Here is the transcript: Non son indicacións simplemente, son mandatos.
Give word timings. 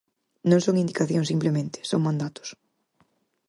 Non 0.49 0.63
son 0.65 0.79
indicacións 0.83 1.29
simplemente, 1.33 1.77
son 1.89 2.05
mandatos. 2.07 2.49